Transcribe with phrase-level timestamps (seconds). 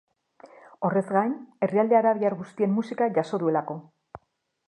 [0.87, 1.35] Horrez gain,
[1.67, 3.77] herrialde arabiar guztien musika jaso duelako.